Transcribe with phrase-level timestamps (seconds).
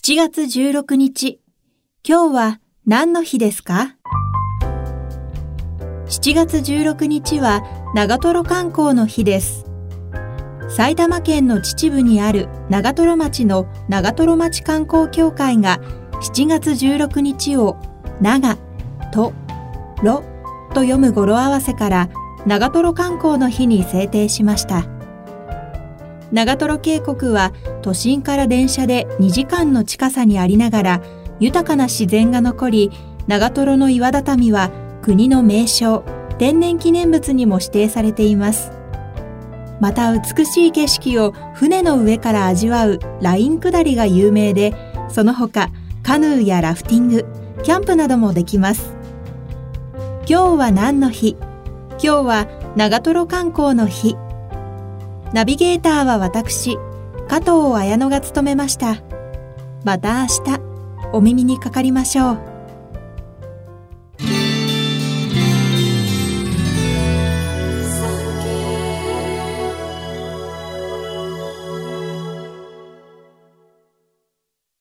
[0.00, 1.40] 7月16日、
[2.08, 3.96] 今日は何の日ですか
[6.06, 7.64] ?7 月16日は
[7.96, 9.66] 長瀞観光の日です。
[10.68, 15.80] 埼玉県の秩父にある長瀞町の長瀞町観光協会が
[16.22, 17.76] 7月16日を
[18.20, 18.56] 長
[19.12, 19.32] と
[20.04, 20.22] ろ
[20.74, 22.08] と読む語呂合わせから
[22.46, 24.97] 長瀞観光の日に制定しました。
[26.30, 27.52] 長瀞渓谷は
[27.82, 31.02] 都心から電車で2時間の近さにありながら
[31.40, 32.90] 豊かな自然が残り
[33.26, 34.70] 長瀞の岩畳は
[35.02, 36.02] 国の名勝
[36.38, 38.72] 天然記念物にも指定されています。
[39.80, 44.74] また美しい景色を船の上から味わうライン下りが有名で
[45.08, 45.70] その他
[46.02, 47.24] カヌーやラフティング
[47.62, 48.94] キャンプなどもできます。
[50.28, 51.36] 今日は何の日？
[51.92, 54.16] 今日は長瀞観光の日。
[55.32, 56.78] ナビゲーターは私、
[57.28, 59.02] 加藤綾乃が務めました。
[59.84, 60.60] また明日、
[61.12, 62.47] お耳にかかりましょう。